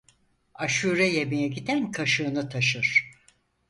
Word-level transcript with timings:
Aşure 0.53 1.07
yemeye 1.07 1.47
giden 1.47 1.91
kaşığını 1.91 2.49
taşır. 2.49 3.11